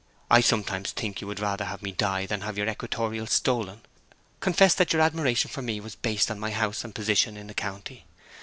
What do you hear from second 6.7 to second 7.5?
and position in